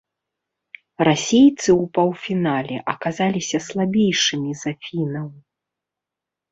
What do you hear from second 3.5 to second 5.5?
слабейшымі за фінаў.